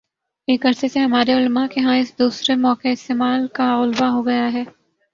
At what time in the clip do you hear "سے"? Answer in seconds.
0.87-0.99